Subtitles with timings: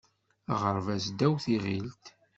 [0.53, 2.05] Aɣerbaz ddaw tiɣilt.